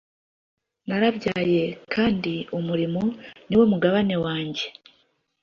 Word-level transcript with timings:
narabyaye, 0.87 1.63
kandi 1.93 2.33
umurimo 2.57 3.01
niwo 3.47 3.65
mugabane 3.71 4.15
wanjye: 4.25 4.65